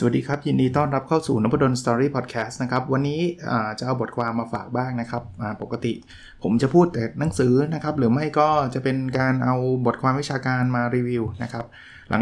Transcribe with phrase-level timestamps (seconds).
[0.00, 3.20] สวัสดีครับ ยินดีต้อนรับเข้าสู่นพดลสตอรี่พอดแคสต์นะครับ วันนี้
[3.78, 5.22] จะเอาบทความมาฝากบ้างนะครับ
[5.62, 5.92] ปกติ
[6.42, 9.54] ผมจะพูดแต่หนังสือนะครับ หรือไม่ก็จะเป็นการเอา
[9.86, 11.64] บทความวิชาการมารีวิวนะครับ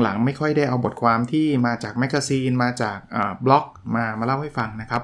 [0.03, 2.99] หลังๆไม่ค่อยได้เอาบทความที่มาจาก magazine มาจาก
[3.45, 5.03] บล็อกมามาเล่าให้ฟังนะครับ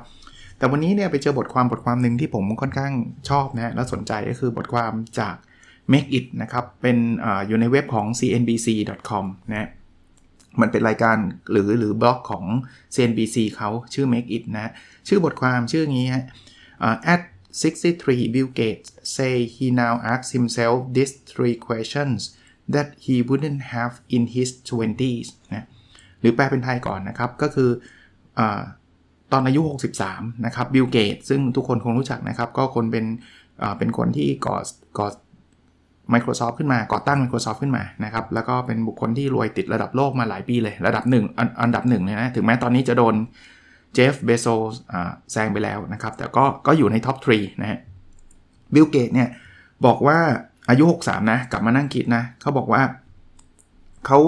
[0.59, 2.93] แต่วันนี้เนี่ยไปเจอบทความบทความหนึ่งที่ผมค่อนข้าง
[3.29, 5.35] ชอบนะและสนใจก็คือบทความจาก
[5.93, 9.69] Make It นะครับเป็นออยู่ในเว็บของ cnbc.com นะ
[10.61, 11.17] มันเป็นรายการ
[11.51, 12.45] หรือหรือบล็อกของ
[12.95, 14.73] CNBC เขาชื่อ Make It นะ
[15.09, 16.25] ชื่อบทความชื่องี้ฮะ
[17.15, 17.23] at
[17.63, 22.19] 63 Bill Gates say he now asks himself these three questions
[22.75, 25.67] that he wouldn't have in his 20s นะ
[26.21, 27.71] หรือแปลเป็นไทยก่อนนะครับ ก็คือ
[28.39, 28.41] อ
[29.33, 29.61] ตอนอายุ
[30.03, 33.07] 63 นะครับบิลเกตซึ่งทุกคนคงรู้จักนะครับ ก็คนเป็น
[33.79, 34.57] เป็นคนที่ก่อ
[34.99, 35.07] ก่อ
[36.15, 41.25] Microsoft ขึ้นมาก่อตั้ง Microsoft ขึ้นมานะครับแล้วก็เป็นบุคคลที่รวยติดระดับโลกมาหลายปีเลยระดับหนึ่ง
[41.63, 43.15] อันดับหนึ่งเลยนะถึงแม้ตอนนี้จะโดน
[43.95, 44.47] เจฟเบโซส
[45.33, 47.79] แซงไปแล้วนะครับ แต่ก็ก็อยู่ใน top three นะฮะ
[48.75, 49.29] บิลเกตเนี่ย
[49.87, 50.19] บอกว่า
[50.69, 52.83] อายุ 63 นะ กลับมานั่งคิดนะเขาบอกว่า
[54.07, 54.19] เขา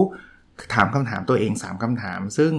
[0.75, 2.53] ถามคำถามตัวเอง 3คำถาม ซึ่ง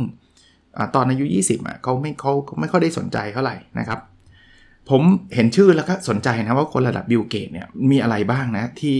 [0.78, 4.00] อตอนอายุ 20อะเขาไม่เขาไม่ค่อยได้สนใจเท่าไหร่นะครับ
[4.90, 5.02] ผม
[5.36, 9.00] เห็นชื่อแล้วก็สนใจนะว่าคนระดับบิลเกตเนี่ยมีอะไรบ้างนะที่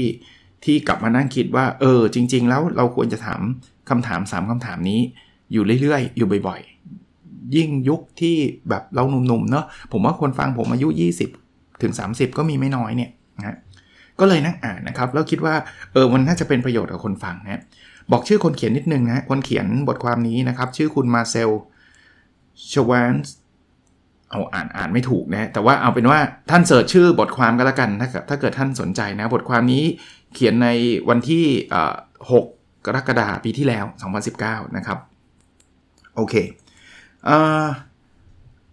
[0.64, 3.42] ที่กลับมานั่งคิดว่า เออ จริง ๆ แล้วเราควรจะถาม
[3.90, 5.00] คำถาม 3คำถามนี้
[5.52, 8.36] อยู่เรื่อยๆ อยู่บ่อยๆ ยิ่งยุคที่
[8.70, 10.88] แบบเราหนุ่มๆเนาะผมว่าคนฟังผมอายุ
[11.36, 13.58] 20 ถึง 30 ก็มีไม่น้อยเนี่ยนะ
[14.20, 15.56] ก็เลยนั่งอ่านนะครับ แล้วคิดว่า
[15.94, 17.62] เออมันน่าจะเป็นประโยชน์กับคนฟังนะ
[18.12, 21.50] บอกชื่อคนเขียนนิดนึงนะคนเขียนบทความนี้นะครับ ชื่อคุณมาเซล
[22.72, 23.36] ชวานส์
[24.32, 26.20] เอาอ่านอ่านไม่ถูกนะแต่ว่าเอาเป็นว่า
[26.52, 29.84] ท่านเสิร์ชชื่อบทความก็แล้วกันถ้าถ้าเกิดท่านสนใจนะ บทความนี้
[30.34, 30.68] เขียนใน
[31.10, 31.46] วันที่
[32.30, 32.46] 6
[32.86, 33.86] กรกฎาคมปีที่แล้ว
[34.32, 34.98] 2019 นะครับ
[36.16, 36.36] โอเค
[37.26, 37.30] เ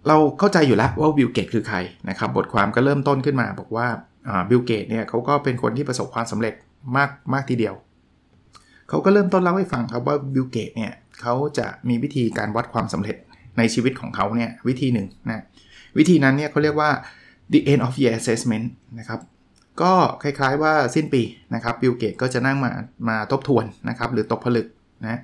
[0.08, 1.76] เราเข้าใจอยู่แล้วว่าบิลเกตคือใคร
[2.08, 3.86] นะครับ บทความก็เริ่มต้นขึ้นมา บอกว่า
[4.50, 6.54] บิลเกตเนี่ยเขาก็เป็นคนที่ประสบความสำเร็จ
[6.96, 7.74] มากมากทีเดียว
[8.88, 13.16] เขาก็เริ่มต้นเล่าให้ฟังครับว่าบิลเกตเนี่ยเขาจะมีวิธีการวัดความสำเร็จ
[13.58, 15.42] ในชีวิตของเขาเนี่ยวิธีหนึ่งนะ
[15.98, 16.90] วิธีนั้นเนี่ยเขาเรียกว่า
[17.52, 18.66] the end of year assessment
[18.98, 19.20] นะครับ
[19.82, 19.92] ก็
[20.22, 21.22] คล้ายๆว่าสิ้นปี
[21.54, 22.72] นะครับบิลเกตก็จะนั่งมา
[23.08, 24.66] มาทบทวนนะครับหรือตกผลึก
[25.06, 25.18] นะ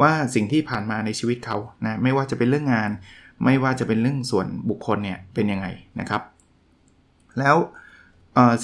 [0.00, 2.90] ว่าสิ่งที่ผ่านมาในชีวิตเขานะไม่ว่าจะเป็นเรื่องงาน
[3.44, 5.66] ไม่ว่าจะเป็นเรื่องส่วนบุคคลเนี่ยเป็นยังไง
[6.00, 6.22] นะครับ
[7.38, 7.56] แล้ว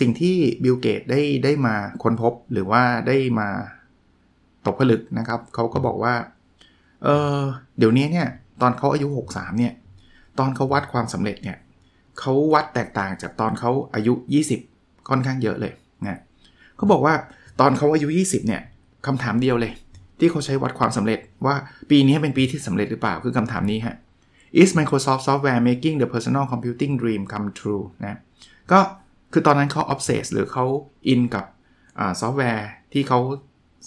[0.00, 3.48] สิ่งที่บิลเกตได้ได้มาค้นพบหรือว่าได้มา
[4.66, 6.14] ตกผลึกนะครับเขาก็บอกว่า
[7.04, 7.40] เออ
[7.78, 8.28] เดี๋ยวนี้เนี่ย
[8.60, 9.72] ตอนเขาอายุ 63 เนี่ย
[10.38, 11.56] ตอนเขาวัดความสำเร็จเนี่ย
[12.18, 14.14] เขาวัดแตกต่างจากตอนเขาอายุ
[14.62, 15.72] 20 ค่อนข้างเยอะเลย
[16.06, 16.20] นะ
[16.76, 17.14] เขาบอกว่า
[17.60, 18.62] ตอนเขาอายุ 20 เนี่ย
[19.06, 19.72] คำถามเดียวเลย
[20.18, 21.54] ที่เขาใช้วัดความสำเร็จว่า
[21.90, 23.96] ปีนี้เป็นปีที่สำเร็จหรือเปล่าคือคำถามนี้ฮะ
[24.60, 28.18] is Microsoft software making the personal computing dream come true นะ
[28.72, 28.78] ก็
[29.32, 30.64] คือตอนนั้นเขา obsess หรือเขา
[31.08, 31.44] อินกับ
[32.20, 33.18] ซอฟต์แวร์ที่เขา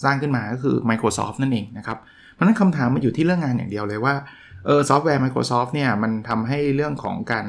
[0.04, 1.98] สร้างขึ้นมาก็คือ Microsoft นั่นเองนะครับ
[2.32, 4.14] เพราะนั้นคำถามมันอยู่ที่เรื่องงานอย่างเดียวเลยว่า
[4.66, 7.46] เออซอฟต์แวร์ Microsoft เนี่ยมันทำให้เรื่องของการ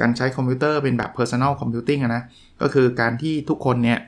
[0.00, 2.22] การใช้คอมพิวเตอร์เป็นแบบ personal computing นะ
[2.62, 3.98] ก็คือการที่ทุกคนเนี่ย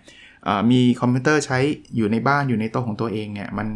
[0.70, 1.58] มีคอมพิวเตอร์ใช้
[1.96, 3.68] อยู่ในบ้านอยู่ในโต๊ะของตัวเองเนี่ยมัน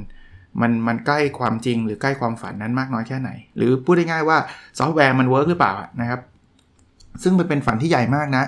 [0.60, 4.38] มันมันใกล้ความจริงหรือใกล้ความฝันนั้นมากน้อยแค่ไหน หรือพูดง่ายๆว่า
[4.78, 6.20] ซอฟต์แวร์มัน work หรือเปล่านะครับ
[7.22, 8.44] ซึ่งมันเป็นฝันที่ใหญ่มากนะ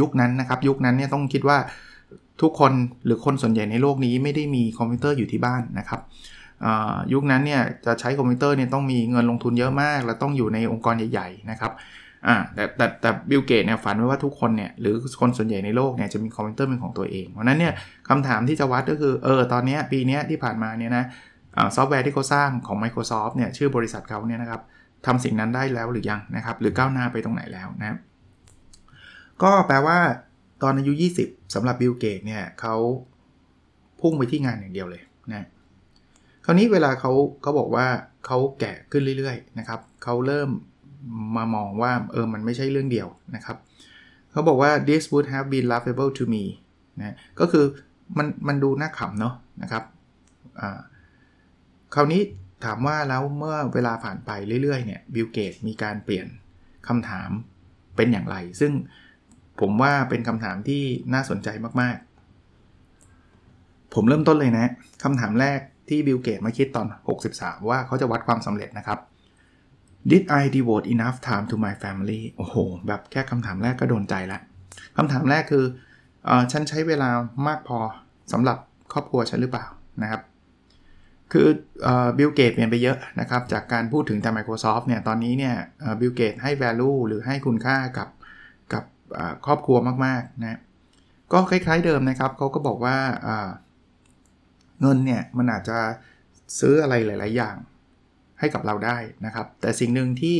[0.00, 1.58] ยุคนั้นนะครับ ยุคนั้นเนี่ยต้องคิดว่า
[2.42, 2.72] ทุกคน
[3.04, 6.00] หรือคนส่วนใหญ่ในโลกนี้ไม่ได้มีคอมพิวเตอร์อยู่ที่บ้านนะครับ
[7.12, 11.72] ยุคนั้นเนี่ยจะใช้คอมพิวเตอร์เนี่ยต้องมีเงินลงทุนเยอะมาก และต้องอยู่ในองค์กรใหญ่ ๆ นะครับ
[12.26, 17.72] อ่าแต่แต่แต่บิลเกตเนี่ยฝันไว้ว่าทุกคนเนี่ยหรือคนส่วนใหญ่ในโลกเนี่ยจะมีคอมพิวเตอร์เป็นของตัวเอง เพราะนั้นเนี่ย
[18.08, 21.04] คำถามที่จะวัดก็คือเออตอนนี้ปีนี้ที่ผ่านมาเนี่ยนะ
[21.76, 24.60] ซอฟต์แวร์ที่เขาสร้างของ Microsoft เนี่ยชื่อบริษัทเขาเนี่ยนะครับ
[25.06, 27.98] ทำสิ่งนั้นได้แล้วหรือยังนะครับหรือก้าวหน้าไปตรงไหนแล้วนะ
[29.42, 29.98] ก็แปลว่า
[30.62, 30.92] ตอนอายุ
[31.24, 32.74] 20สำหรับบิลเกตเนี่ยเขา
[34.00, 35.02] พุ่งไปที่งานอย่างเดียวเลย
[35.32, 35.46] นะ
[36.44, 37.86] คราวนี้เวลาเขาเขาบอกว่า
[38.26, 40.50] เขาแก่ขึ้นเรื่อยๆนะครับเขาเริ่ม
[41.36, 43.56] มามองว่าเออมันไม่ใช่เรื่องเดียวนะครับ
[44.32, 46.44] เขาบอกว่า this would have been laughable to me
[46.98, 47.64] นะก็คือ
[48.18, 49.84] มันมันดูน่าขำเนาะนะครับ
[51.94, 52.22] คราวนี้
[52.64, 54.30] ถามว่าแล้วเมื่อเวลาผ่านไป
[54.62, 56.26] เรื่อยๆเนี่ยบิลเกตมีการเปลี่ยน
[56.88, 57.30] คำถาม
[57.96, 58.72] เป็นอย่างไร ซึ่ง
[59.60, 60.82] ผมว่าเป็นคำถามที่
[61.14, 61.48] น่าสนใจ
[61.80, 64.66] มากๆ ผมเริ่มต้นเลยนะ
[65.02, 65.60] คำถามแรก
[65.90, 66.86] ที่บิลเกตมาคิดตอน
[67.28, 68.98] 63 ว่าเขาจะวัดความสำเร็จนะครับ
[70.10, 72.56] did I devote enough time to my family โอ้โห
[72.86, 74.38] แบบแค่คำถามแรกก็โดนใจละ
[74.96, 75.64] คำถามแรกคือ
[76.28, 77.10] อฉันใช้เวลา
[77.46, 77.78] มากพอ
[78.32, 78.58] สำหรับ
[78.92, 79.66] ครอบครัวฉันหรือเปล่า
[80.02, 80.22] นะครับ
[81.32, 81.48] คือ
[82.18, 85.54] บิลเกตเปลี่ยนไปเยอะนะครับ จากการพูดถึงแต่ Microsoft เนี่ย ตอนนี้เนี่ย
[86.00, 88.08] บิลเกตให้ value หรือให้คุณค่ากับ
[88.72, 88.84] กับ
[89.46, 90.58] ครอบครัวมาก ๆ นะ
[91.32, 92.96] ก็คล้าย ๆเดิมนะครับ เขาก็บอกว่า
[94.80, 95.78] เงินเนี่ยมันอาจจะ
[96.58, 97.56] ซื้ออะไรหลาย ๆ อย่าง
[98.40, 98.96] ให้กับเราได้
[99.26, 100.38] นะครับ แต่สิ่งหนึ่งที่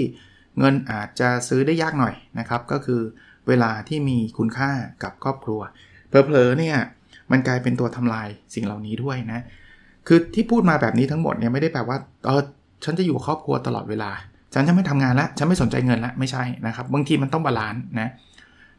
[0.59, 3.03] เงินอาจจะซื้อได้ยากหน่อยนะครับ ก็คือ
[3.49, 4.71] เวลาที่มีคุณค่า
[5.03, 5.61] กับครอบครัว
[6.09, 6.77] เผลอๆเนี่ย
[7.31, 9.41] มันกลายเป็นตัวทำลายสิ่งเหล่านี้ด้วยนะ
[10.07, 12.43] คือที่พูดมาแบบนี้ทั้งหมดเนี่ยไม่ได้แปลว่าเออ
[12.85, 14.11] ฉันจะอยู่ครอบครัวตลอดเวลา
[14.55, 18.11] ฉันจะไม่ทำงานแล้วฉันไม่สนใจเงินแล้วไม่ใช่นะครับ บางทีมันต้องบาลานซ์นะ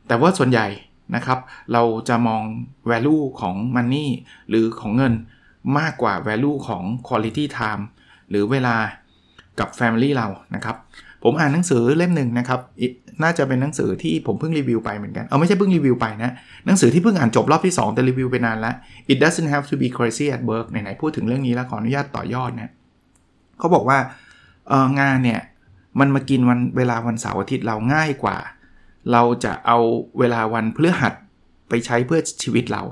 [0.07, 0.67] แต่ว่าส่วนใหญ่
[1.15, 1.39] นะครับ
[1.73, 2.43] เราจะมอง
[2.89, 4.07] value ของ money
[4.49, 5.13] หรือของเงิน
[5.77, 7.83] มากกว่า value ของ quality time
[8.29, 8.75] หรือเวลา
[9.59, 10.75] กับ family เรานะครับ
[11.23, 12.59] ผมอ่านหนังสือเล่มหนึ่งนะครับ
[13.23, 16.31] น่าจะเป็นหนังสือที่ผมเพิ่งรีวิวไปเหมือนกัน เอาไม่ใช่เพิ่งรีวิวไปนะ
[16.65, 18.75] หนังสือที่เพิ่งอ่านจบรอบที่ 2 แต่รีวิวไปนานแล้ว
[19.11, 22.71] It doesn't have to be crazy at work ไหนๆพูดถึงเรื่องนี้แล้วขออนุญาตต่อยอดนะ
[23.59, 23.97] เขาบอกว่า
[24.71, 25.41] อองานเนี่ย
[25.99, 28.37] มันมากินวันเวลาวันเสาร์อาทิตย์เราง่ายกว่า
[29.11, 29.77] เราจะเอา
[30.19, 31.13] เวลาวันพฤหัส
[31.69, 32.83] ไปใช้เพื่อชีวิตเรา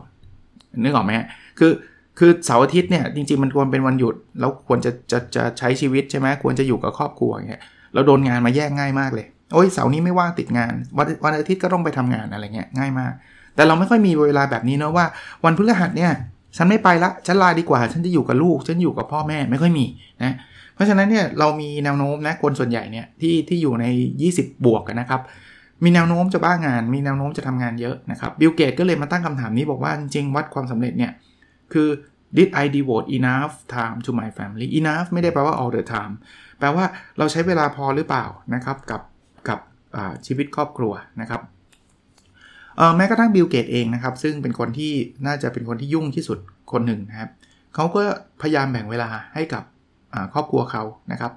[0.83, 1.11] นึกออกไหม
[1.59, 1.71] คือ
[2.19, 7.61] คือเสาร์อาทิตย์เนี่ยจริงๆมันควรเป็นวันหยุด แล้วควรจะจะจะใช้ชีวิตใช่ไหมควรจะอยู่กับครอบครัวเงี้ย
[7.93, 13.13] เราโดนงานมาแย่งง่ายมากเลยโอ้ยเสาร์นี้ไม่ว่างติดงาน วันวันอาทิตย์ก็ต้องไปทำงานอะไรเงี้ยง่ายมาก
[13.55, 15.05] แต่เราไม่ค่อยมีเวลาแบบนี้เนะว่า
[15.45, 16.11] วันพฤหัสเนี่ย
[16.57, 19.85] ฉันไม่ไปละฉันลาดีกว่า ฉันจะอยู่กับลูก ฉันอยู่กับพ่อแม่ไม่ค่อยมี
[20.23, 20.33] นะ
[20.75, 23.85] เพราะฉะนั้นเนี่ยเรามีแนวโน้มนะคนส่วนใหญ่เนี่ยที่ที่อยู่ใน
[24.25, 25.21] 20 บวกนะครับ
[25.83, 31.11] มีแนวโน้มจะบ้างาน มีแนวโน้มจะทำงานเยอะนะครับบิลเกตก็เลยมาตั้งคำถามนี้บอกว่าจริงๆวัดความสำเร็จเนี่ย
[31.73, 31.89] คือ
[32.37, 36.13] did I devote enough time to my family enough ไม่ได้แปลว่า all the time
[36.59, 36.85] แปลว่า
[37.17, 39.01] เราใช้เวลาพอหรือเปล่านะครับกับ
[39.49, 39.59] กับ
[40.25, 41.41] ชีวิตครอบครัวนะครับ
[42.97, 44.93] แม้กระทั่งบิลเกตเองนะครับ ซึ่งเป็นคนที่
[45.27, 46.39] น่าจะเป็นคนที่ยุ่งที่สุด
[46.71, 47.29] คนหนึ่งนะครับ
[47.75, 48.01] เขาก็
[48.41, 49.63] พยายามแบ่งเวลาให้กับ
[50.33, 51.31] ครอบครัวเขานะครับ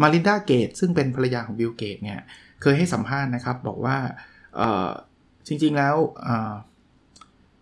[0.00, 2.20] เมลินดาเกตซึ่งเป็นภรรยาของบิลเกตเนี่ย
[2.62, 3.96] เคยให้สัมภาษณ์นะครับ บอกว่า
[5.46, 5.96] จริงๆแล้ว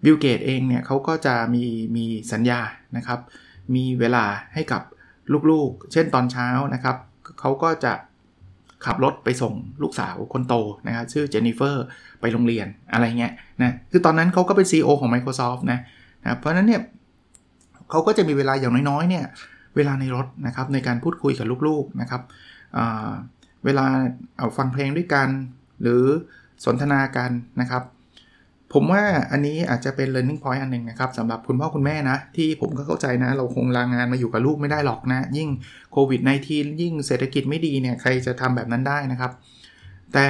[0.05, 1.65] บิลเกตเองเนี่ยเขาก็จะมี
[1.97, 2.61] มีสัญญา
[2.97, 3.21] นะครับ
[3.75, 4.83] มีเวลาให้กับ
[5.51, 6.97] ลูกๆ เช่นตอนเช้านะครับ
[7.41, 7.93] เขาก็จะ
[8.85, 10.55] ขับรถไปส่งลูกสาวคนโต
[10.87, 11.85] นะครับชื่อเจนนิเฟอร์
[12.21, 13.33] ไปโรงเรียนอะไรเงี้ย
[13.63, 15.79] นะคือตอนนั้นเขาก็เป็น CEO ของ Microsoft นะ
[16.23, 16.83] นะเพราะนั้นเนี่ย
[17.91, 19.25] เขาก็จะมีเวลาอย่างน้อยๆเนี่ย
[19.77, 22.23] เวลาในรถนะครับในการพูดคุยกับลูกๆนะครับ
[23.65, 23.87] เวลา
[24.39, 25.29] เอาฟังเพลงด้วยกัน
[25.83, 26.05] หรือ
[26.65, 27.83] สนทนากันนะครับ
[28.75, 29.03] ผมว่า
[29.33, 35.49] อันนี้อาจจะเป็น learning point อันหนึ่งนะครับสำหรับคุณพ่อคุณแม่นะ ที่ผมก็เข้าใจนะ เราคงลางงานมาอยู่กับลูกไม่ได้หรอกนะ ยิ่ง
[35.93, 36.21] โควิด
[36.51, 39.33] -19 ยิ่งเศรษฐกิจไม่ดีเนี่ย ใครจะทำแบบนั้นได้นะครับ
[40.13, 40.27] แต่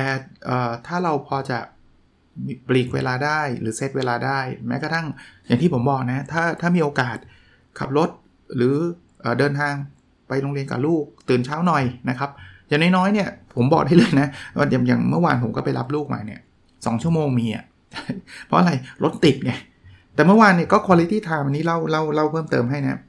[0.86, 1.58] ถ้าเราพอจะ
[2.68, 5.06] ปลีกเวลาได้หรือเซตเวลาได้ แม้กระทั่ง
[5.46, 7.16] อย่างที่ผมบอกนะ ถ้าถ้ามีโอกาส
[7.78, 8.10] ขับรถ
[8.56, 8.74] หรือ
[9.38, 9.74] เดินทาง
[10.28, 12.30] ไปโรงเรียนกับลูก ตื่นเช้าหน่อยนะครับ
[12.68, 14.28] อย่างน้อยๆเนี่ยผมบอกได้เลยนะ
[14.58, 16.40] ว่าอย่างเมื่อวานผมก็ไปรับลูกมาเนี่ย
[16.86, 17.64] สชั่วโมงมีอะ
[18.46, 18.72] เพราะอะไร
[19.04, 19.52] รถติดไง
[20.14, 23.00] แต่เมื่อวานเนี่ยก็คุณลิตี้ไทม์อันนี้เล่าเล่าเล่าเพิ่มเติมให้นะ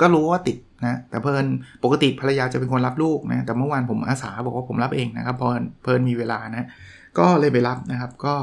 [0.00, 1.46] ก็รู้ว่าติดนะแต่เพลิน
[1.84, 5.48] ปกติภรรยาจะเป็นคนรับลูกนะแต่เมื่อวานผมอาสาบอกว่าผมรับเองนะครับพอ
[5.82, 6.66] เพลินมีเวลานะ
[7.18, 8.34] ก็เลยไปรับนะครับ ก็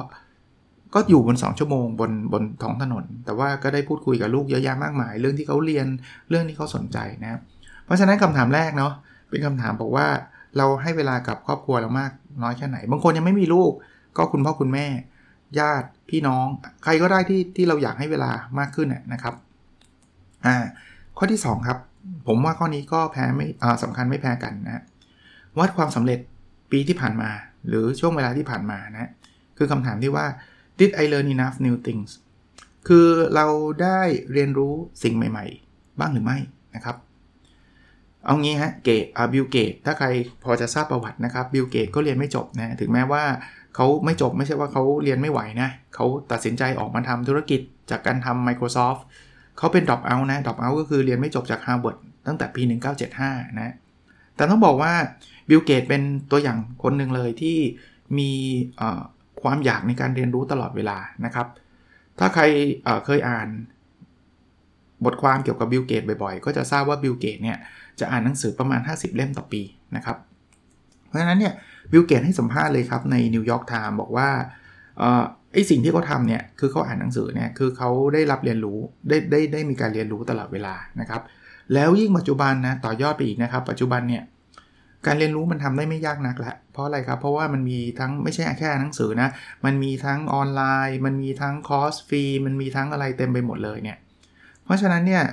[0.93, 5.87] ก็อยู่บน 2 ชั่วโมงบนบนท้องถนน แต่ว่าก็ได้พูดคุยกับลูกเยอะแยะมากมาย เรื่องที่เขาเรียน
[6.29, 7.41] เรื่องที่เขาสนใจนะครับ
[7.85, 8.93] เพราะฉะนั้นคำถามแรกเนาะ
[9.29, 10.07] เป็นคำถามบอกว่า
[10.57, 12.11] เราให้เวลากับครอบครัวเรามาก
[12.43, 13.71] น้อยแค่ไหน บางคนยังไม่มีลูก
[14.17, 14.87] ก็คุณพ่อคุณแม่
[15.59, 16.45] ญาติพี่น้อง
[16.83, 19.33] ใครก็ได้ที่ที่เราอยากให้เวลามากขึ้นนะครับ
[20.45, 20.55] อ่า
[21.17, 21.77] ข้อที่ 2 ครับ
[22.27, 24.83] ผมว่าข้อนี้ก็แพ้ไม่อ่าสำคัญไม่แพ้กันนะ
[25.59, 26.19] วัดความสำเร็จ
[26.71, 27.29] ปีที่ผ่านมา
[27.67, 29.11] หรือช่วงเวลาที่ผ่านมานะ
[29.57, 30.25] คือคำถามที่ว่า
[30.79, 32.11] did I learn enough new things
[32.87, 33.47] คือเรา
[33.81, 33.99] ได้
[34.33, 34.73] เรียนรู้
[35.03, 36.37] สิ่งใหม่ ๆ บ้างหรือไม่
[36.75, 36.95] นะครับ
[38.25, 40.07] เอางี้ฮะเกตบิลเกตถ้าใคร
[40.43, 43.23] พอจะทราบประวัตินะครับบิลเกตก็เรียนไม่จบนะถึงแม้ว่า
[43.75, 49.01] เขาไม่จบไม่ใช่ว่าเขาเรียนไม่ไหวนะเขาตัดสินใจออกมาทำธุรกิจจากการทำ Microsoft
[49.57, 52.61] เขาเป็น drop out นะ drop out ก็คือเรียนไม่จบจาก Harvard ตั้งแต่ปี
[53.09, 53.73] 1975 นะ
[54.35, 54.93] แต่ต้องบอกว่า
[55.49, 56.01] บิลเกตเป็น
[56.31, 57.57] ตัวอย่างคนหนึ่งเลยที่
[58.17, 58.31] มี
[59.41, 61.47] ความอยากในการเรียนรู้ตลอดเวลานะครับ
[62.19, 62.43] ถ้าใคร
[62.83, 63.47] เคยอ่าน
[65.05, 67.57] บทความเกี่ยวกับบิลเกตบ่อยๆ ก็จะทราบว่าบิลเกตเนี่ย
[67.99, 69.61] จะอ่านหนังสือประมาณ 50 เล่มต่อปี
[69.95, 70.17] นะครับ
[71.07, 71.53] เพราะฉะนั้นเนี่ย
[71.91, 74.29] บิลเกตให้สัมภาษณ์เลยครับในนิวยอร์กไทม์บอกว่า
[75.53, 81.21] ไอ้สิ่งที่เขาทำเนี่ยคือเขาอ่านหนังสือเนี่ยคือเขาได้รับเรียนรู้ได้ได้ได้มีการเรียนรู้ตลอดเวลานะครับ
[81.73, 84.23] แล้วยิ่งปัจจุบันนะต่อยอดไปอีกนะครับ ปัจจุบันเนี่ย
[85.05, 89.29] การเรียนรู้มันทำได้ไม่ยากนักละเพราะอะไรครับ เพราะว่ามันมีทั้งไม่ใช่แค่หนังสือนะ
[89.65, 93.97] มันมีทั้งออนไลน์ มันมีทั้งคอร์สฟรี มันมีทั้งอะไรเต็มไปหมดเลยเนี่ย
[94.65, 95.23] เพราะฉะนั้นเนี่ย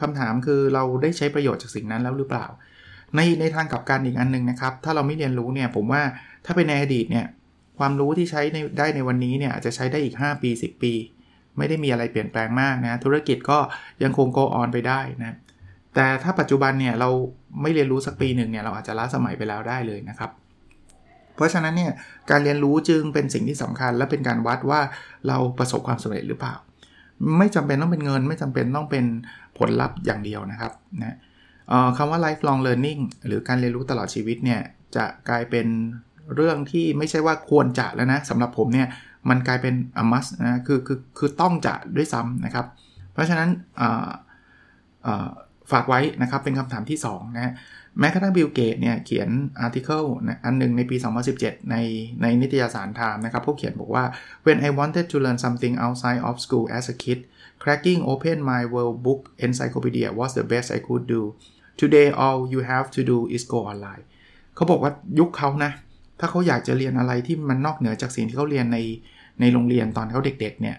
[0.00, 2.46] คำถามคือเราได้ใช้ประโยชน์จากสิ่งนั้นแล้วหรือเปล่า
[3.16, 6.02] ในในทางกลับกันอีกอันนึงนะครับ ถ้าเราไม่เรียนรู้เนี่ยผมว่า
[6.44, 7.26] ถ้าเป็นในอดีตเนี่ย
[7.78, 10.92] ความรู้ที่ใช้ในได้ในวันนี้เนี่ยอาจจะใช้ได้อีก 5 ปี 10 ปี
[11.58, 13.58] ไม่ได้มีอะไรเปลี่ยนแปลงมากนะธุรกิจก็
[14.02, 15.36] ยังคงโกออนไปได้นะ
[15.94, 17.08] แต่ถ้าปัจจุบันเนี่ยเรา
[17.62, 20.30] ไม่เรียนรู้สักปีหนึ่งเนี่ยเราอาจจะล้าสมัยไปแล้วได้เลยนะครับ
[21.34, 21.92] เพราะฉะนั้นเนี่ย
[22.30, 24.80] การเรียนรู้จึงเป็นสิ่งที่สำคัญ และเป็นการวัดว่า
[25.28, 26.54] เราประสบความสำเร็จหรือเปล่า
[27.38, 29.04] ไม่จำเป็นต้องเป็นเงิน ไม่จำเป็นต้องเป็น
[29.58, 31.16] ผลลัพธ์อย่างเดียวนะครับนะ
[31.96, 34.60] คำว่า lifelong learning หรือการเรียนรู้ตลอดชีวิตเนี่ย
[34.96, 35.66] จะกลายเป็น
[36.34, 38.88] เรื่องที่ไม่ใช่ว่าควรจะแล้วนะสำหรับผมเนี่ย
[39.28, 42.66] มันกลายเป็น a must นะคือคือคือต้องจะด้วยซ้ำนะครับ
[43.12, 43.48] เพราะฉะนั้น
[45.72, 47.52] ฝากไว้นะครับเป็นคำถามที่2นะ
[47.98, 49.28] แม้กระทั่งบิลเกตเนี่ยเขียน
[49.60, 50.04] article
[50.44, 50.96] อันหนึ่งในปี
[51.32, 51.76] 2017 ใน
[52.22, 54.04] ในนิตยสารไทม์นะครับเขาเขียนบอกว่า
[54.46, 57.18] when I wanted to learn something outside of school as a kid
[57.62, 61.22] cracking open my world book encyclopedia was the best I could do
[61.80, 64.04] today all you have to do is go online
[64.54, 65.72] เขาบอกว่ายุคเขานะ
[66.20, 68.78] ถ้าเขาอยากจะเรียนอะไรที่มันนอกเหนือจากสิ่งที่เขาเรียนใน
[69.40, 70.76] ในโรงเรียนตอนเขาเด็ก ๆ เนี่ย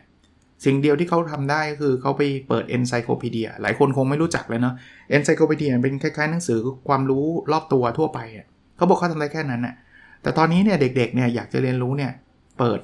[0.65, 4.75] สิ่งเดียวที่เขาทำได้ก็คือเขาไปเปิด Encyclopedia หลายคนคงไม่รู้จักเลยเนาะ
[5.15, 8.45] Encyclopedia เป็นคล้ายๆหนังสือความรู้รอบตัวทั่วไปอะ
[8.77, 9.75] เขาบอกเขาทำได้แค่นั้นน่ะ
[10.21, 12.11] แต่ตอนนี้เนี่ยเด็กๆเนี่ยอยากจะเรียนรู้เนี่ย
[12.59, 12.79] เปิด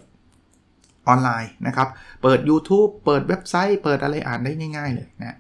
[1.08, 1.88] ออนไลน์นะครับ
[2.24, 5.38] เปิด YouTube เปิดเว็บไซต์ เปิดอะไรอ่านได้ง่าย ๆ เลยนะ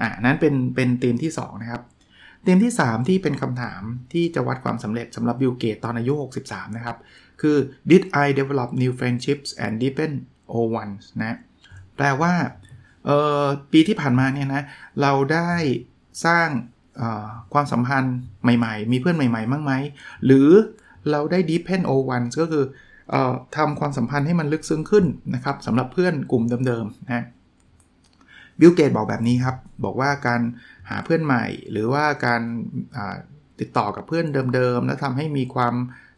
[0.00, 1.82] อ่านั่นเป็นเป็นธีมที่ 2 นะครับ
[2.46, 6.12] ธีมที่ 3 ที่เป็นคำถามที่จะวัดความสำเร็จสำหรับบิลเกตตอนอายุ
[6.44, 6.96] 63 นะครับ
[7.40, 7.56] คือ
[7.90, 10.12] did I develop new friendships and deepen
[10.54, 11.38] old ones นะ
[11.96, 12.32] แปลว่า
[13.72, 14.62] ปีที่ผ่านมาเนี่ยนะ
[15.02, 15.52] เราได้
[16.26, 16.48] สร้าง
[17.52, 19.72] ความสัมพันธ์ใหม่ๆ มีเพื่อนใหม่ๆบ้างไหม
[20.24, 20.48] หรือ
[21.10, 23.16] เราได้ deepen old ones ก็คือ
[23.56, 27.24] ทำความสัมพันธ์ให้มันลึกซึ้งขึ้นนะครับสำหรับเพื่อนกลุ่มเดิมๆนะ
[28.60, 30.40] บิลเกตบอกแบบนี้ครับ บอกว่าการ
[30.90, 32.42] หาเพื่อนใหม่ หรือว่าการ
[33.60, 35.74] ติดต่อกับเพื่อนเดิมๆ แล้วทำให้มีความ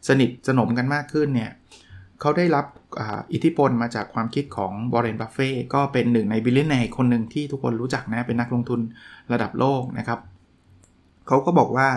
[0.07, 1.51] สนิทสนมกันมากขึ้นเนี่ย
[2.21, 2.65] เขาได้รับ
[3.33, 8.79] อิทธิพลมาจากความคิดของวอร์เรนบัฟเฟ่ก็เป็นหนึ่งใน billionaire คนหนึ่งที่ทุกคนรู้จักนะ เป็นนักลงทุน
[9.33, 10.19] ระดับโลกนะครับ
[11.27, 11.87] เขาก็บอกว่า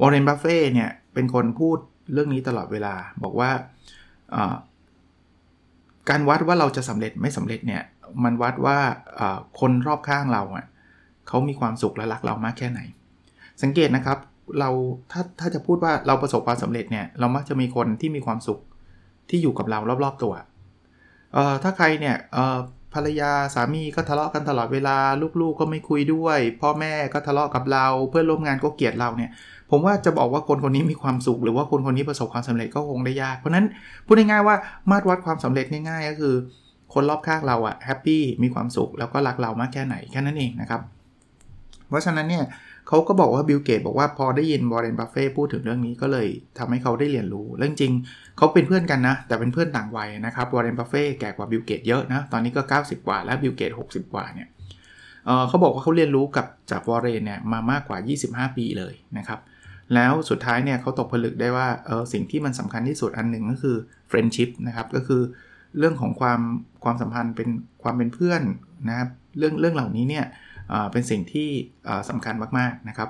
[0.00, 1.78] วอร์เรนบัฟเฟ่เนี่ยเป็นคนพูด
[2.12, 3.50] เรื่องนี้ตลอดเวลาบอกว่า
[6.08, 7.82] การวัดว่าเราจะสำเร็จไม่สำเร็จเนี่ย
[8.24, 8.78] มันวัดว่า
[9.60, 10.66] คนรอบข้างเราอะ
[11.32, 12.80] เขามีความสุขและรักเรามากแค่ไหน
[13.62, 14.18] สังเกตนะครับ
[14.58, 14.70] เรา
[15.12, 18.60] ถ้าถ้าจะพูดว่าเราประสบความสำเร็จเนี่ยเรามักจะมีคนที่มีความสุข
[19.30, 20.34] ที่อยู่กับเรารอบๆตัว
[21.34, 22.58] เอ่อถ้าใครเนี่ยเอ่อ
[22.94, 24.96] ภรรยาสามีก็ทะเลาะกันตลอดเวลา
[25.40, 29.30] ลูกๆก็ไม่คุยด้วย พ่อแม่ก็ทะเลาะกับเรา เพื่อนร่วมงานก็เกลียดเราเนี่ย
[29.70, 33.66] ผมว่าจะบอกว่าคนคนนี้มีความสุข หรือว่าคนคนนี้ประสบความสำเร็จก็คงได้ยาก เพราะนั้น
[34.06, 34.56] พูดง่ายๆว่า
[34.90, 36.34] มาตรวัดความสำเร็จง่ายๆ ก็คือ
[36.94, 40.80] คนรอบข้างเราอะ happy มีความสุขแล้วก็รักเรามากแค่ไหนแค่นั้นเองนะครับ
[41.92, 42.44] เพราะฉะนั้นเนี่ย
[42.88, 46.26] เขาก็บอกว่าบิลเกตบอกว่าพอได้ยินวอร์เรนบัฟเฟ่พูดถึงเรื่องนี้ก็เลย
[46.58, 47.92] ทำให้เขาได้เรียนรู้ เรื่องจริง
[48.36, 54.48] เขาเป็นเพื่อนกันนะ แต่เป็นเพื่อนต่างวัยนะครับวอร์เรนบัฟเฟ่แก่กว่าบิลเกตเยอะนะ ตอนนี้ก็ 90 กว่าแล้วบิลเกต60 กว่าเนี่ย
[55.48, 57.98] เขาบอกว่าเขาเรียนรู้กับจากวอร์เรนเนี่ยมามากกว่า
[58.48, 59.40] 25 ปีเลยนะครับ
[59.94, 63.76] แล้วสุดท้ายเนี่ยเขาตกผลึกได้ว่าเออสิ่งที่มันสำคัญที่สุดอันหนึ่งก็คือ
[64.08, 65.22] friendship นะครับก็คือ
[65.78, 66.40] เรื่องของความ
[66.84, 67.48] ความสัมพันธ์เป็น
[67.82, 68.42] ความเป็นเพื่อน
[68.88, 69.08] นะครับ
[69.38, 70.24] เรื่องเรื่องเหล่านี้เนี่ย
[70.92, 71.48] เป็นสิ่งที่
[72.08, 73.08] สำคัญมากๆนะครับ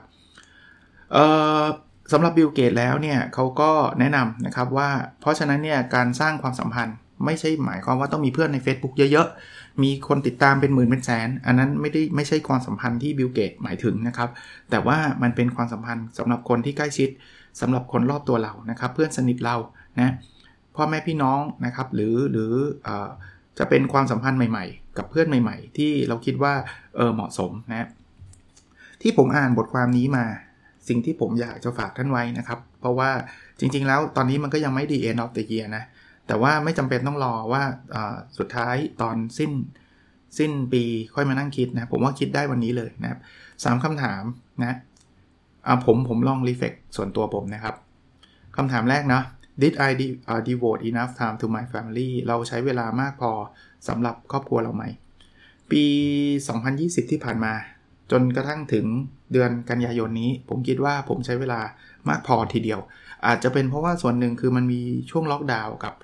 [2.12, 4.90] สำหรับบิลเกตแล้วเนี่ยเขาก็แนะนำนะครับว่า
[5.20, 14.30] เพราะฉะนั้นเนี่ยการสร้างความสัมพันธ์ไม่ใช่หมายความว่าต้องมีเพื่อนใน Facebook เยอะๆ มีคนติดตามเป็นหมื่นเป็นแสน อันนั้นไม่ได้ไม่ใช่ความสัมพันธ์ที่บิลเกตหมายถึงนะครับ
[14.70, 17.08] แต่ว่ามันเป็นความสัมพันธ์สำหรับคนที่ใกล้ชิด
[17.60, 19.56] สำหรับคนรอบตัวเรานะครับ เพื่อนสนิทเรา
[20.00, 20.12] นะ
[20.76, 22.52] พ่อแม่พี่น้องนะครับ หรือหรือ
[22.86, 22.88] อ
[23.58, 26.54] จะเป็นความสัมพันธ์ใหม่ๆ กับเพื่อนใหม่ ๆ ที่เราคิดว่า
[26.96, 27.88] เออเหมาะสมนะ
[29.02, 30.24] ที่ผมอ่านบทความนี้มา
[30.88, 33.10] สิ่งที่ผมอยากจะฝากท่านไว้นะครับ เพราะว่า
[33.60, 35.84] จริง ๆ แล้วตอนนี้มันก็ยังไม่ดี end of the year นะ
[36.26, 37.62] แต่ว่าไม่จำเป็นต้องรอว่า
[38.38, 39.52] สุดท้ายตอนสิ้น
[40.38, 40.82] สิ้นปี
[41.14, 43.20] ค่อยมานั่งคิดนะ ผมว่าคิดได้วันนี้เลยนะครับ
[43.64, 44.22] สามคำถาม
[44.64, 44.76] นะ
[45.86, 47.74] ผมผมลองรีเฟกส่วนตัวผมนะครับ
[48.56, 49.24] คำถามแรกเนาะ
[49.60, 49.90] did I
[50.48, 53.32] devote enough time to my family เราใช้เวลามากพอ
[53.88, 54.84] สำหรับครอบครัวเราไหม
[55.70, 55.84] ปี
[56.48, 57.52] 2020 ที่ผ่านมา
[58.10, 58.86] จนกระทั่งถึง
[59.32, 61.60] เดือนกันยายนนี้ ผมคิดว่าผมใช้เวลา
[62.08, 62.80] มากพอทีเดียว
[63.26, 64.80] อาจจะเป็นเพราะว่าส่วนหนึ่งคือมันมี
[65.10, 65.94] ช่วงล็อกดาวน์กับ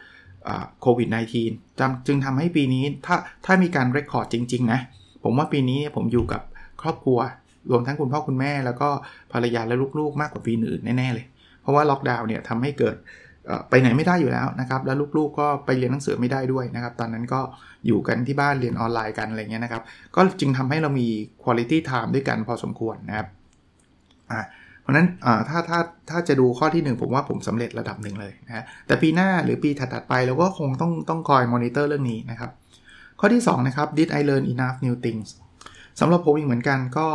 [0.81, 1.09] โควิด
[1.57, 4.81] -19 จึงทำให้ปีนี้ถ้าถ้ามีการเรคคอร์ดจริง ๆ นะ
[5.25, 6.43] ผมว่าปีนี้ผมอยู่กับ
[6.83, 7.19] ครอบครัว
[7.71, 8.89] รวมทั้งคุณพ่อคุณแม่ แล้วก็
[9.33, 11.27] ภรรยาและลูกๆ มากกว่าปีอื่นแน่ ๆ เลย
[11.63, 12.97] เพราะว่าล็อกดาวน์เนี่ยทำให้เกิด
[13.71, 17.41] ไปไหนไม่ได้อยู่แล้วนะครับ แล้วลูกๆก็ไปเรียนหนังสือไม่ได้ด้วยนะครับ ตอนนั้นก็
[17.87, 19.83] อยู่กันที่บ้านเรียนออนไลน์กันอะไรเงี้ยนะครับ
[20.17, 21.09] ก็จึงทำให้เรามี
[21.43, 23.27] quality time ด้วยกันพอสมควรนะครับ
[24.31, 24.41] อ่า
[24.83, 25.07] เพราะนั้น
[25.49, 32.51] ถ้าถ้าถ้าจะดูข้อที่ 1 ผมว่าผมสำเร็จระดับหนึ่งเลยนะแต่ปีหน้าหรือปีถัดๆไปเราก็คงต้องต้องคอยมอนิเตอร์เรื่องนี้นะครับ
[33.21, 35.29] ข้อที่2นะครับ did I learn enough new things
[36.01, 37.07] สำหรับผมอีกเหมือนกันก็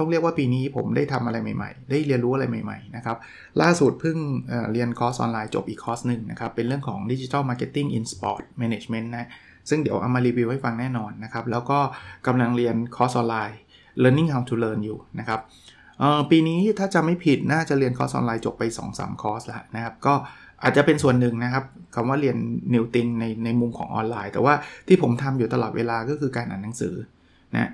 [0.00, 3.16] ต้องเรียกว่าปีนี้ผมได้ทำอะไรใหม่ๆ ได้เรียนรู้อะไรใหม่ๆนะครับ
[3.62, 4.16] ล่าสุดเพิ่ง
[4.48, 9.28] เรียนคอร์สออนไลน์จบอีกคอร์สหนึ่งนะครับเป็นเรื่องของ Digital Marketing in Sport Management นะ
[9.68, 11.78] ซึ่งเดี๋ยวเอามารีวิวให้ฟังแน่นอนนะครับแล้วก็
[12.26, 13.58] กำลังเรียนคอร์สออนไลน์
[14.02, 15.40] Learning How to Learn อยู่นะครับ
[16.30, 20.14] ปีนี้ถ้าจะไม่ผิดน่าจะเรียนคอร์สออนไลน์จบไป 2-3 คอร์สแล้วนะครับก็
[20.62, 21.64] อาจจะเป็นส่วนหนึ่งนะครับ
[21.94, 22.36] คำว่าเรียน
[22.74, 24.54] new things ในในมุมของออนไลน์ แต่ว่า
[24.88, 26.94] ที่ผมทำอยู่ตลอดเวลาก็คือการอ่านหนังสือ
[27.54, 27.70] นะ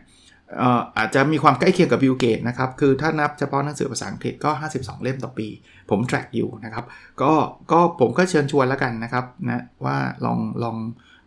[0.99, 5.49] อาจจะมีความใกล้เคียงกับบิลเกตนะครับ คือถ้านับเฉพาะหนังสือภาษาอังกฤษก็ 52 เล่มต่อปี
[5.91, 6.85] ผม track อยู่นะครับ
[7.23, 7.33] ก็
[7.73, 10.77] ก็ผมก็เชิญชวนแล้วกันนะครับนะว่าลองลอง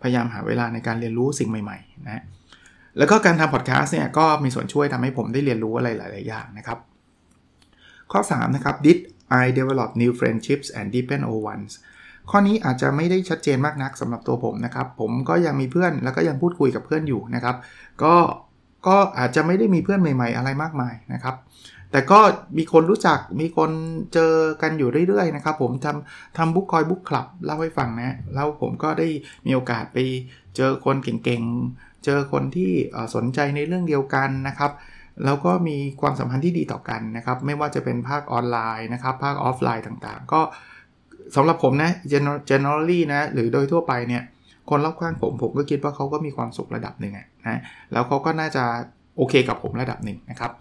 [0.02, 2.24] พยายามหาเวลาในการเรียนรู้สิ่งใหม่ๆนะ
[2.98, 6.80] แล้วก็การทำพอดแคสต์เนี่ยก็มีส่วนช่วยทำให้ผมได้เรียนรู้อะไรหลาย ๆ อย่างนะครับ
[8.12, 9.00] ข้อ 3 นะครับ did
[9.42, 11.72] I develop new friendships and deepen old ones
[12.30, 17.56] ข้อนี้อาจจะไม่ได้ชัดเจนมากนักสำหรับตัวผมนะครับ ผมก็ยังมีเพื่อนแล้วก็ยังพูดคุยกับเพื่อนอยู่นะครับ
[18.04, 18.16] ก็
[18.88, 21.36] ก็อาจจะไม่ได้มีเพื่อนใหม่ๆ อะไรมากมายนะครับ
[21.91, 22.19] แต่ก็
[22.57, 23.71] มีคนรู้จักมีคน
[24.13, 29.07] เจอกันอยู่เรื่อยๆนะครับ ผมทำทำบุ๊กคอยบุ๊กคลับเล่าให้ฟังนะแล้วผมก็ได้
[29.45, 29.98] มีโอกาสไป
[30.55, 32.71] เจอคนเก่งๆ เจอคนที่
[33.15, 34.71] สนใจในเรื่องเดียวกันนะครับ
[35.25, 40.41] แล้วก็มีความสัมพันธ์ที่ดีต่อกันนะครับ ไม่ว่าจะเป็นภาคออนไลน์นะครับ ภาคออฟไลน์ต่างๆ ก็
[41.36, 41.91] สำหรับผมนะ
[42.50, 44.24] generally นะ หรือโดยทั่วไปเนี่ย
[44.70, 47.60] คนรอบข้างผมผมก็คิดว่าเขาก็มีความสุขระดับหนึ่งนะ
[47.92, 48.64] แล้วเขาก็น่าจะ
[49.18, 50.51] โอเคกับผมระดับหนึ่งนะครับ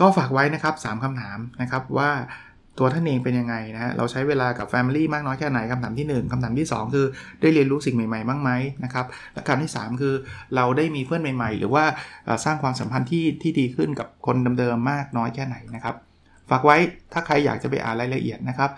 [0.00, 2.10] ก็ฝากไว้นะครับ 3คำถามนะครับว่า
[2.78, 7.06] ตัวท่านเองเป็นยังไงนะฮะเราใช้เวลากับ Family มากน้อยแค่ไหนคำถามที่ 1คำถามที่ 2 คือ
[7.40, 8.50] ได้เรียนรู้สิ่งใหม่ๆบ้างไหม
[8.84, 10.14] นะครับและคำที่ 3 คือ
[10.56, 11.84] เราได้มีเพื่อนใหม่ๆ หรือว่า
[12.44, 15.96] สร้างความสัมพันธ์ที่ที่ดีขึ้นกับคนเดิมๆมากน้อยแค่ไหนนะครับ
[16.50, 16.76] ฝากไว้
[17.12, 18.70] ถ้าใครอยากจะไปอ่านรายละเอียดนะครับ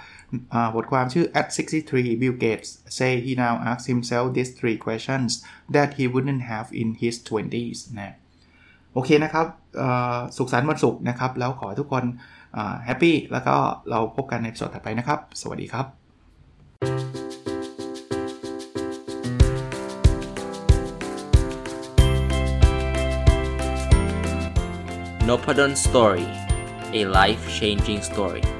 [0.77, 5.31] บทความชื่อ at 63 Bill Gates say he now asks himself these three questions
[5.75, 8.15] that he wouldn't have in his 20s นะ
[8.95, 9.47] โอเคนะครับ
[10.37, 12.05] สุขสันต์วันศุกร์นะครับ แล้วขอให้ทุกคน
[12.85, 13.55] แฮปปี้แล้วก็
[13.91, 15.87] เราพบกันในสดถัดไปนะครับ สวัสดีครับ
[25.29, 26.27] n o p a d o n Story
[27.01, 28.60] a life changing story